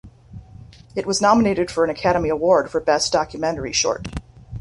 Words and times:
It 0.95 1.05
was 1.05 1.21
nominated 1.21 1.69
for 1.69 1.83
an 1.83 1.91
Academy 1.91 2.29
Award 2.29 2.71
for 2.71 2.81
Best 2.81 3.13
Documentary 3.13 3.71
Short. 3.71 4.07